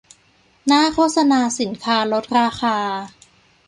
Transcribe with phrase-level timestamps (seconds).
[0.67, 2.77] หน้าโฆษณาสินค้าลดราคา